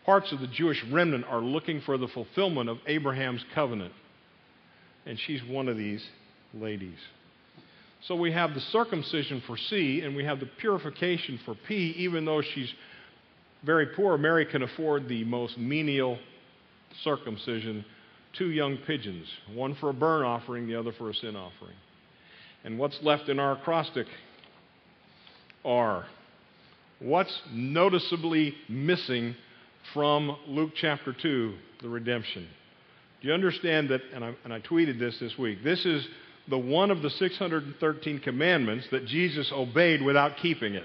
[0.06, 3.94] Parts of the Jewish remnant are looking for the fulfillment of Abraham's covenant.
[5.06, 6.06] And she's one of these
[6.54, 6.98] ladies.
[8.08, 12.26] So we have the circumcision for C and we have the purification for P, even
[12.26, 12.72] though she's
[13.64, 14.18] very poor.
[14.18, 16.20] Mary can afford the most menial
[17.04, 17.86] circumcision
[18.34, 21.76] two young pigeons, one for a burnt offering, the other for a sin offering.
[22.64, 24.08] And what's left in our acrostic
[25.66, 26.06] are
[27.00, 29.36] what's noticeably missing
[29.94, 32.48] from Luke chapter 2, the redemption.
[33.22, 34.02] Do you understand that?
[34.14, 35.64] And I, and I tweeted this this week.
[35.64, 36.08] This is
[36.50, 40.84] the one of the 613 commandments that Jesus obeyed without keeping it.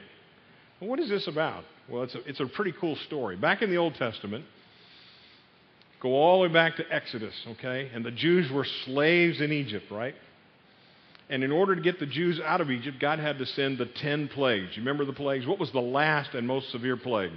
[0.80, 1.64] Well, what is this about?
[1.88, 3.36] Well, it's a, it's a pretty cool story.
[3.36, 4.44] Back in the Old Testament,
[6.00, 7.90] go all the way back to Exodus, okay?
[7.92, 10.14] And the Jews were slaves in Egypt, right?
[11.30, 13.86] And in order to get the Jews out of Egypt, God had to send the
[13.86, 14.76] ten plagues.
[14.76, 15.46] You remember the plagues?
[15.46, 17.32] What was the last and most severe plague?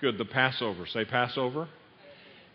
[0.00, 0.86] Good, the Passover.
[0.86, 1.68] Say Passover.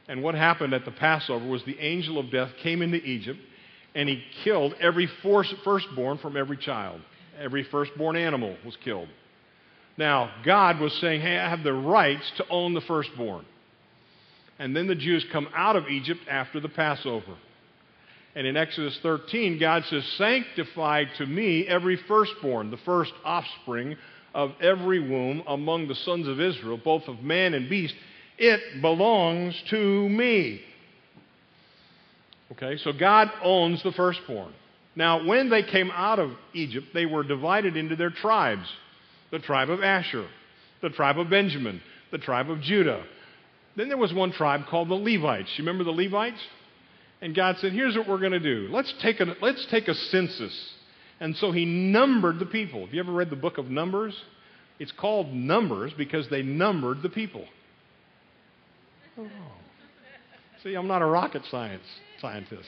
[0.08, 3.40] And what happened at the Passover was the angel of death came into Egypt
[3.94, 7.02] and he killed every firstborn from every child.
[7.38, 9.08] Every firstborn animal was killed.
[9.98, 13.46] Now, God was saying, hey, I have the rights to own the firstborn.
[14.58, 17.36] And then the Jews come out of Egypt after the Passover.
[18.36, 23.98] And in Exodus 13, God says, Sanctify to me every firstborn, the first offspring
[24.34, 27.96] of every womb among the sons of Israel, both of man and beast.
[28.38, 30.62] It belongs to me.
[32.54, 34.54] Okay, so God owns the firstborn.
[34.96, 38.68] Now, when they came out of Egypt, they were divided into their tribes
[39.32, 40.28] the tribe of Asher,
[40.82, 43.04] the tribe of Benjamin, the tribe of Judah.
[43.76, 45.50] Then there was one tribe called the Levites.
[45.56, 46.40] You remember the Levites?
[47.22, 48.70] And God said, Here's what we're going to do.
[48.72, 50.54] Let's take, a, let's take a census.
[51.20, 52.86] And so he numbered the people.
[52.86, 54.16] Have you ever read the book of Numbers?
[54.80, 57.46] It's called Numbers because they numbered the people.
[59.18, 59.28] Oh.
[60.64, 61.84] See, I'm not a rocket science
[62.22, 62.68] scientist.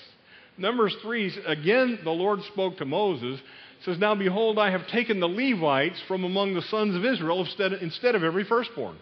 [0.57, 3.39] Numbers 3, again, the Lord spoke to Moses,
[3.83, 7.73] says, Now behold, I have taken the Levites from among the sons of Israel instead,
[7.73, 8.97] instead of every firstborn.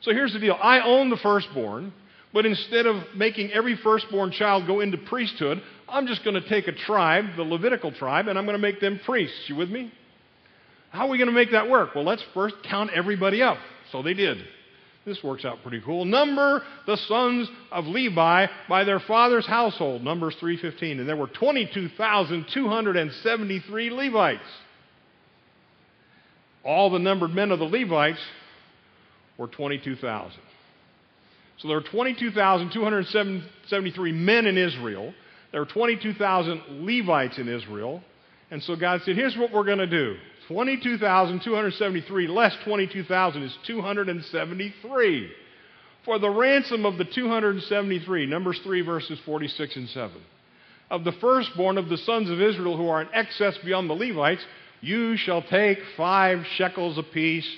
[0.00, 1.92] So here's the deal I own the firstborn,
[2.34, 6.66] but instead of making every firstborn child go into priesthood, I'm just going to take
[6.66, 9.44] a tribe, the Levitical tribe, and I'm going to make them priests.
[9.46, 9.92] You with me?
[10.90, 11.94] How are we going to make that work?
[11.94, 13.58] Well, let's first count everybody up.
[13.92, 14.38] So they did.
[15.06, 16.04] This works out pretty cool.
[16.04, 23.90] Number the sons of Levi by their father's household, Numbers 3:15, and there were 22,273
[23.90, 24.42] Levites.
[26.64, 28.18] All the numbered men of the Levites
[29.36, 30.40] were 22,000.
[31.58, 35.14] So there were 22,273 men in Israel.
[35.52, 38.02] There were 22,000 Levites in Israel.
[38.50, 40.16] And so God said, here's what we're going to do.
[40.48, 45.30] 22,273 less 22,000 is 273.
[46.04, 50.12] For the ransom of the 273, Numbers 3, verses 46 and 7.
[50.90, 54.44] Of the firstborn of the sons of Israel who are in excess beyond the Levites,
[54.82, 57.48] you shall take five shekels apiece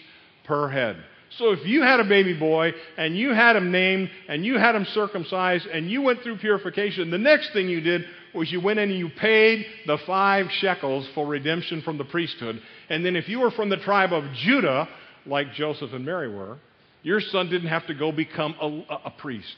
[0.45, 1.03] per head.
[1.39, 4.75] So if you had a baby boy and you had him named and you had
[4.75, 8.79] him circumcised and you went through purification, the next thing you did was you went
[8.79, 12.61] in and you paid the five shekels for redemption from the priesthood.
[12.89, 14.89] And then if you were from the tribe of Judah,
[15.27, 16.59] like Joseph and Mary were,
[17.03, 19.57] your son didn't have to go become a, a priest.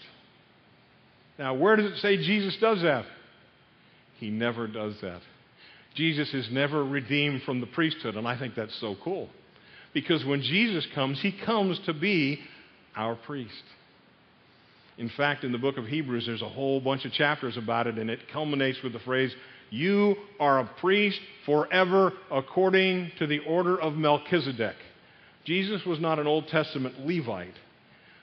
[1.39, 3.05] Now, where does it say Jesus does that?
[4.19, 5.21] He never does that.
[5.95, 9.29] Jesus is never redeemed from the priesthood, and I think that's so cool.
[9.95, 12.41] Because when Jesus comes, he comes to be
[12.97, 13.63] our priest.
[14.99, 17.99] In fact, in the book of Hebrews, there's a whole bunch of chapters about it,
[17.99, 19.33] and it culminates with the phrase,
[19.71, 24.75] You are a priest forever according to the order of Melchizedek.
[25.45, 27.55] Jesus was not an Old Testament Levite,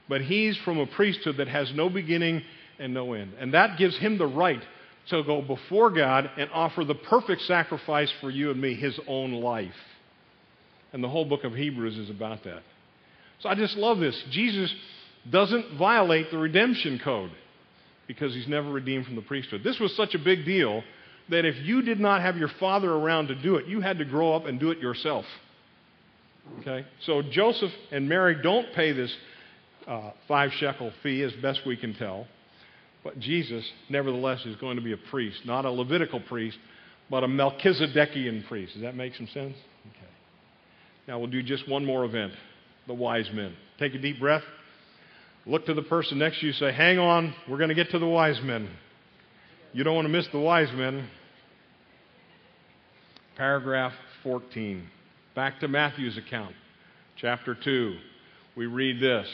[0.09, 2.43] but he's from a priesthood that has no beginning
[2.77, 3.33] and no end.
[3.39, 4.61] And that gives him the right
[5.09, 9.31] to go before God and offer the perfect sacrifice for you and me, his own
[9.31, 9.73] life.
[10.93, 12.63] And the whole book of Hebrews is about that.
[13.41, 14.21] So I just love this.
[14.31, 14.73] Jesus
[15.29, 17.31] doesn't violate the redemption code
[18.07, 19.61] because he's never redeemed from the priesthood.
[19.63, 20.83] This was such a big deal
[21.29, 24.05] that if you did not have your father around to do it, you had to
[24.05, 25.25] grow up and do it yourself.
[26.59, 26.85] Okay?
[27.05, 29.13] So Joseph and Mary don't pay this
[29.87, 32.27] uh, five shekel fee, as best we can tell.
[33.03, 36.57] But Jesus, nevertheless, is going to be a priest, not a Levitical priest,
[37.09, 38.73] but a Melchizedekian priest.
[38.73, 39.55] Does that make some sense?
[41.07, 42.33] Now we'll do just one more event
[42.87, 43.53] the wise men.
[43.79, 44.43] Take a deep breath.
[45.45, 47.99] Look to the person next to you say, Hang on, we're going to get to
[47.99, 48.69] the wise men.
[49.73, 51.07] You don't want to miss the wise men.
[53.37, 54.87] Paragraph 14.
[55.35, 56.55] Back to Matthew's account,
[57.17, 57.97] chapter 2.
[58.55, 59.27] We read this.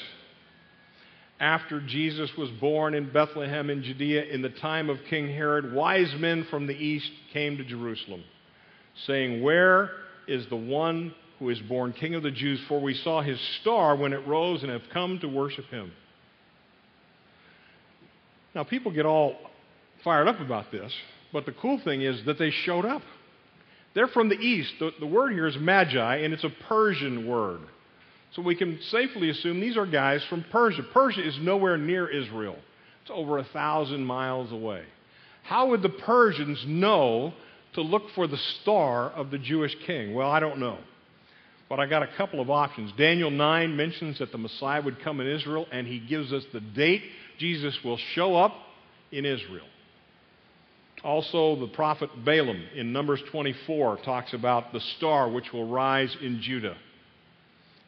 [1.40, 6.14] After Jesus was born in Bethlehem in Judea in the time of King Herod, wise
[6.18, 8.24] men from the east came to Jerusalem,
[9.06, 9.92] saying, Where
[10.28, 12.60] is the one who is born King of the Jews?
[12.68, 15.92] For we saw his star when it rose and have come to worship him.
[18.54, 19.38] Now, people get all
[20.04, 20.94] fired up about this,
[21.34, 23.02] but the cool thing is that they showed up.
[23.96, 24.72] They're from the east.
[24.80, 27.62] The, the word here is magi, and it's a Persian word.
[28.36, 30.84] So we can safely assume these are guys from Persia.
[30.94, 32.58] Persia is nowhere near Israel,
[33.02, 34.84] it's over a thousand miles away.
[35.42, 37.34] How would the Persians know
[37.74, 40.14] to look for the star of the Jewish king?
[40.14, 40.78] Well, I don't know.
[41.72, 42.92] But I got a couple of options.
[42.98, 46.60] Daniel 9 mentions that the Messiah would come in Israel, and he gives us the
[46.60, 47.02] date
[47.40, 48.52] Jesus will show up
[49.14, 49.66] in Israel.
[51.02, 56.42] Also, the prophet Balaam in Numbers 24 talks about the star which will rise in
[56.42, 56.76] Judah.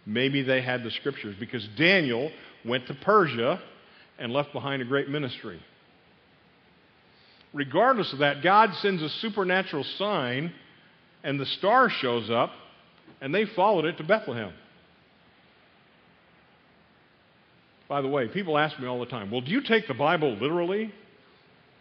[0.06, 2.32] Maybe they had the scriptures because Daniel
[2.64, 3.62] went to Persia
[4.18, 5.60] and left behind a great ministry.
[7.54, 10.54] Regardless of that, God sends a supernatural sign
[11.26, 12.52] and the star shows up
[13.24, 14.52] and they followed it to Bethlehem.
[17.88, 20.34] By the way, people ask me all the time, well, do you take the Bible
[20.36, 20.94] literally?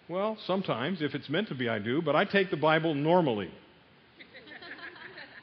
[0.09, 1.03] Well, sometimes.
[1.03, 3.51] If it's meant to be, I do, but I take the Bible normally.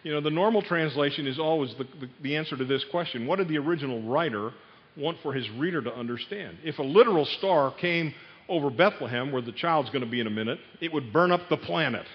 [0.03, 3.37] you know, the normal translation is always the, the, the answer to this question What
[3.37, 4.51] did the original writer
[4.95, 6.59] want for his reader to understand?
[6.63, 8.13] If a literal star came
[8.47, 11.49] over Bethlehem, where the child's going to be in a minute, it would burn up
[11.49, 12.05] the planet.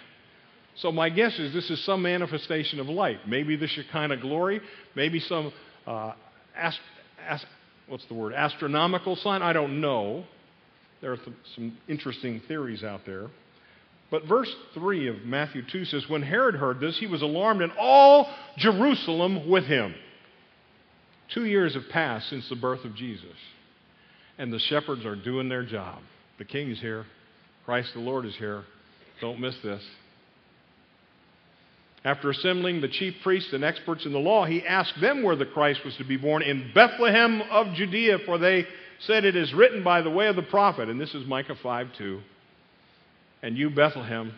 [0.77, 3.29] So my guess is this is some manifestation of light.
[3.29, 4.61] Maybe the Shekinah glory,
[4.95, 5.53] maybe some
[5.87, 6.12] uh,
[6.57, 6.81] ast-
[7.27, 7.47] ast-
[7.89, 9.43] what's the word astronomical sign.
[9.43, 10.25] I don't know.
[11.01, 13.29] There are th- some interesting theories out there.
[14.11, 17.72] But verse 3 of Matthew 2 says, When Herod heard this, he was alarmed, and
[17.79, 19.95] all Jerusalem with him.
[21.33, 23.37] Two years have passed since the birth of Jesus,
[24.39, 25.99] and the shepherds are doing their job.
[26.39, 27.07] The king is here.
[27.64, 28.64] Christ the Lord is here.
[29.20, 29.83] Don't miss this.
[32.05, 35.47] After assembling the chief priests and experts in the law, he asked them where the
[35.47, 38.67] Christ was to be born in Bethlehem of Judea, for they
[39.01, 40.91] said, It is written by the way of the prophet.
[40.91, 42.21] And this is Micah 5 2.
[43.43, 44.35] And you, Bethlehem,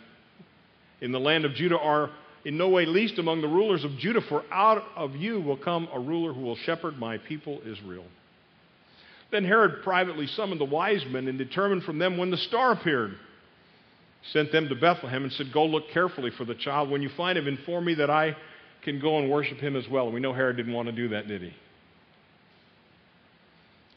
[1.00, 2.10] in the land of Judah, are
[2.44, 5.88] in no way least among the rulers of Judah, for out of you will come
[5.92, 8.04] a ruler who will shepherd my people Israel.
[9.32, 13.18] Then Herod privately summoned the wise men and determined from them when the star appeared.
[14.32, 16.90] Sent them to Bethlehem and said, Go look carefully for the child.
[16.90, 18.36] When you find him, inform me that I
[18.82, 20.06] can go and worship him as well.
[20.06, 21.52] And we know Herod didn't want to do that, did he?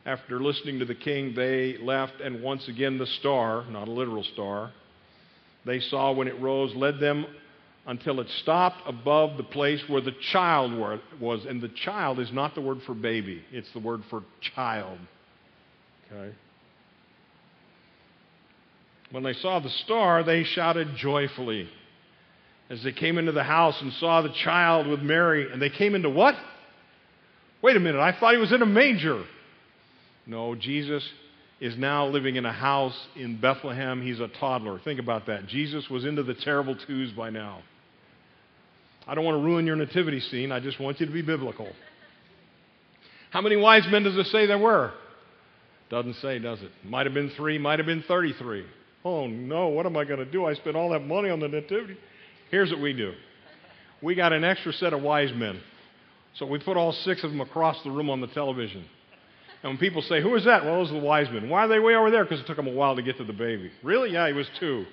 [0.05, 4.23] After listening to the king, they left, and once again the star, not a literal
[4.23, 4.71] star,
[5.65, 7.25] they saw when it rose, led them
[7.86, 10.73] until it stopped above the place where the child
[11.19, 11.45] was.
[11.47, 14.23] And the child is not the word for baby, it's the word for
[14.55, 14.97] child.
[16.11, 16.34] Okay?
[19.12, 21.70] When they saw the star, they shouted joyfully
[22.70, 25.51] as they came into the house and saw the child with Mary.
[25.51, 26.36] And they came into what?
[27.62, 29.24] Wait a minute, I thought he was in a manger.
[30.26, 31.03] No, Jesus
[31.60, 34.01] is now living in a house in Bethlehem.
[34.01, 34.80] He's a toddler.
[34.80, 35.47] Think about that.
[35.47, 37.62] Jesus was into the terrible twos by now.
[39.07, 40.51] I don't want to ruin your nativity scene.
[40.51, 41.68] I just want you to be biblical.
[43.32, 44.93] How many wise men does it say there were?
[45.89, 46.72] Doesn't say, does it?
[46.84, 48.66] Might have been three, might have been 33.
[49.05, 50.45] Oh no, what am I going to do?
[50.45, 51.97] I spent all that money on the nativity.
[52.51, 53.13] Here's what we do
[54.01, 55.59] we got an extra set of wise men.
[56.35, 58.85] So we put all six of them across the room on the television.
[59.61, 60.63] And when people say, Who is that?
[60.63, 61.49] Well, those are the wise men.
[61.49, 62.23] Why are they way over there?
[62.23, 63.71] Because it took them a while to get to the baby.
[63.83, 64.11] Really?
[64.11, 64.85] Yeah, he was two.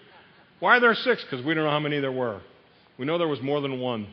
[0.58, 1.22] Why are there six?
[1.22, 2.40] Because we don't know how many there were.
[2.98, 4.08] We know there was more than one.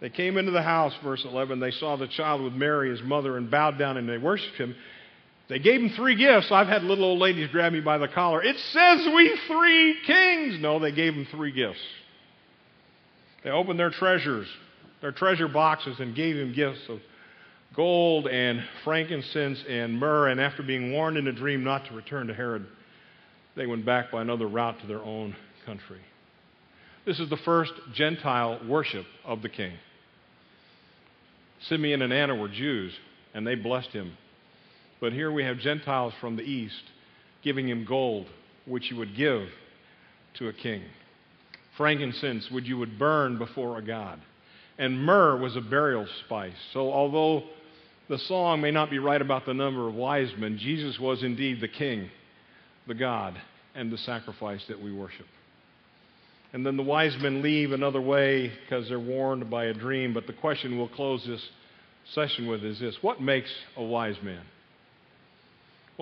[0.00, 1.60] They came into the house, verse 11.
[1.60, 4.74] They saw the child with Mary, his mother, and bowed down and they worshiped him.
[5.48, 6.50] They gave him three gifts.
[6.50, 8.42] I've had little old ladies grab me by the collar.
[8.42, 10.60] It says we three kings.
[10.60, 11.80] No, they gave him three gifts.
[13.44, 14.46] They opened their treasures,
[15.00, 17.00] their treasure boxes, and gave him gifts of
[17.74, 20.28] gold and frankincense and myrrh.
[20.28, 22.66] And after being warned in a dream not to return to Herod,
[23.56, 25.36] they went back by another route to their own
[25.66, 26.00] country.
[27.04, 29.72] This is the first Gentile worship of the king.
[31.68, 32.92] Simeon and Anna were Jews,
[33.34, 34.16] and they blessed him.
[35.02, 36.84] But here we have Gentiles from the east
[37.42, 38.28] giving him gold,
[38.66, 39.48] which he would give
[40.34, 40.84] to a king.
[41.76, 44.20] Frankincense, which you would burn before a god.
[44.78, 46.54] And myrrh was a burial spice.
[46.72, 47.42] So, although
[48.08, 51.60] the song may not be right about the number of wise men, Jesus was indeed
[51.60, 52.08] the king,
[52.86, 53.36] the God,
[53.74, 55.26] and the sacrifice that we worship.
[56.52, 60.14] And then the wise men leave another way because they're warned by a dream.
[60.14, 61.44] But the question we'll close this
[62.14, 64.42] session with is this What makes a wise man?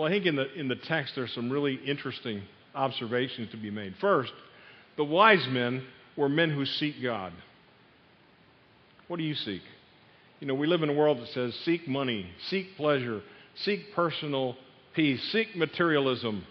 [0.01, 2.41] Well, I think in the, in the text there's some really interesting
[2.75, 3.95] observations to be made.
[4.01, 4.33] First,
[4.97, 5.85] the wise men
[6.17, 7.35] were men who seek God.
[9.09, 9.61] What do you seek?
[10.41, 13.21] You know, we live in a world that says seek money, seek pleasure,
[13.57, 14.57] seek personal
[14.95, 16.47] peace, seek materialism.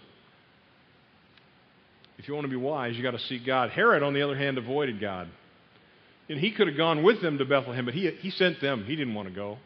[2.18, 3.70] If you want to be wise, you've got to seek God.
[3.70, 5.26] Herod, on the other hand, avoided God.
[6.28, 8.84] And he could have gone with them to Bethlehem, but he, he sent them.
[8.84, 9.58] He didn't want to go.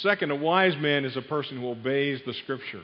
[0.00, 2.82] Second, a wise man is a person who obeys the Scripture.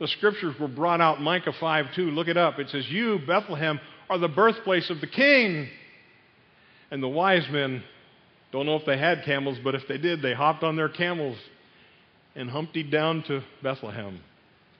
[0.00, 2.10] The Scriptures were brought out, Micah 5 2.
[2.10, 2.58] Look it up.
[2.58, 5.68] It says, You, Bethlehem, are the birthplace of the king.
[6.90, 7.82] And the wise men
[8.52, 11.36] don't know if they had camels, but if they did, they hopped on their camels
[12.34, 14.20] and humped down to Bethlehem.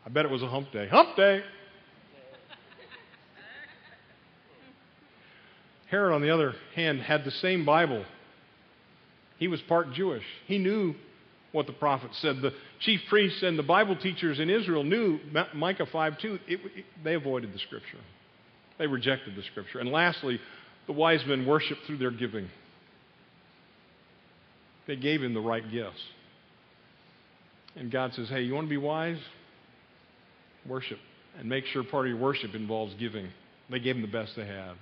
[0.06, 0.88] I bet it was a hump day.
[0.88, 1.42] Hump day!
[5.90, 8.04] Herod, on the other hand, had the same Bible.
[9.38, 10.24] He was part Jewish.
[10.46, 10.94] He knew
[11.52, 12.42] what the prophet said.
[12.42, 15.18] The chief priests and the Bible teachers in Israel knew
[15.54, 16.38] Micah 5 2.
[16.46, 17.98] It, it, they avoided the scripture,
[18.78, 19.78] they rejected the scripture.
[19.78, 20.40] And lastly,
[20.86, 22.48] the wise men worshiped through their giving.
[24.86, 26.00] They gave him the right gifts.
[27.76, 29.18] And God says, hey, you want to be wise?
[30.66, 30.98] Worship.
[31.38, 33.28] And make sure part of your worship involves giving.
[33.70, 34.72] They gave him the best they had.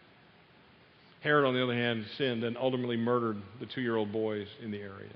[1.22, 4.70] Herod, on the other hand, sinned and ultimately murdered the two year old boys in
[4.70, 5.12] the area.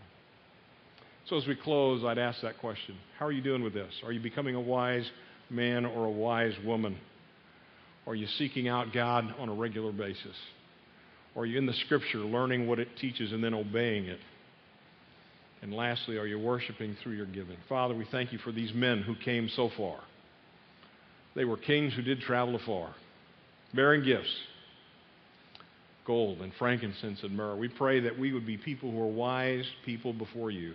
[1.27, 3.93] So, as we close, I'd ask that question How are you doing with this?
[4.05, 5.09] Are you becoming a wise
[5.49, 6.97] man or a wise woman?
[8.07, 10.37] Are you seeking out God on a regular basis?
[11.37, 14.19] Are you in the Scripture learning what it teaches and then obeying it?
[15.63, 17.59] And lastly, are you worshiping through your giving?
[17.69, 20.01] Father, we thank you for these men who came so far.
[21.37, 22.95] They were kings who did travel afar,
[23.75, 24.35] bearing gifts
[26.11, 27.55] gold and frankincense and myrrh.
[27.55, 30.75] We pray that we would be people who are wise people before you.